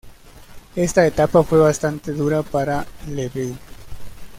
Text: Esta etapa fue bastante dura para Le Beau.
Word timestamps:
Esta 0.75 1.05
etapa 1.05 1.43
fue 1.43 1.59
bastante 1.59 2.11
dura 2.11 2.41
para 2.41 2.87
Le 3.07 3.29
Beau. 3.29 3.55